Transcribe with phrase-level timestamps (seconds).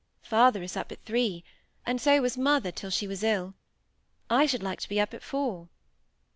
[0.23, 1.43] "Father is up at three;
[1.85, 3.53] and so was mother till she was ill.
[4.31, 5.69] I should like to be up at four."